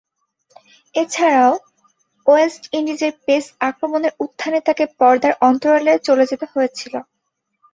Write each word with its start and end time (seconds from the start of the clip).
এছাড়াও, 0.95 1.51
ওয়েস্ট 2.27 2.63
ইন্ডিজের 2.73 3.13
পেস 3.25 3.45
আক্রমণের 3.69 4.13
উত্থানে 4.19 4.59
তাকে 4.67 4.83
পর্দার 4.99 5.33
অন্তরালে 5.47 5.93
চলে 6.07 6.25
যেতে 6.31 6.45
হয়েছিল। 6.53 6.93